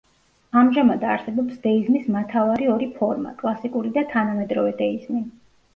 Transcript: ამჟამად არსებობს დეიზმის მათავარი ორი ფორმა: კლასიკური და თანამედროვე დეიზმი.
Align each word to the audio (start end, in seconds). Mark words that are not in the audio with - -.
ამჟამად 0.61 1.05
არსებობს 1.15 1.61
დეიზმის 1.67 2.09
მათავარი 2.17 2.73
ორი 2.77 2.91
ფორმა: 2.97 3.35
კლასიკური 3.45 3.97
და 4.01 4.07
თანამედროვე 4.17 4.79
დეიზმი. 4.85 5.25